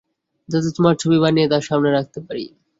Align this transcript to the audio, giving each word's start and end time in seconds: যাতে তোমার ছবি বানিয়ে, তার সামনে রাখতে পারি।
যাতে 0.49 0.69
তোমার 0.75 0.95
ছবি 1.01 1.17
বানিয়ে, 1.23 1.51
তার 1.51 1.63
সামনে 1.69 1.89
রাখতে 1.91 2.19
পারি। 2.27 2.43